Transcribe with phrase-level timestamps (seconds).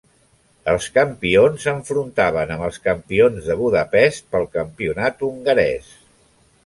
[0.71, 5.93] Els campions s'enfrontaven amb els campions de Budapest pel campionat hongarès.